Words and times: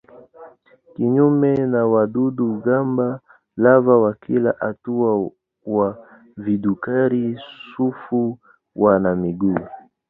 Kinyume 0.93 1.51
na 1.73 1.81
wadudu-gamba 1.93 3.07
lava 3.57 3.93
wa 3.97 4.13
kila 4.13 4.51
hatua 4.59 5.31
wa 5.65 6.07
vidukari-sufu 6.37 8.37
wana 8.75 9.15
miguu. 9.15 9.59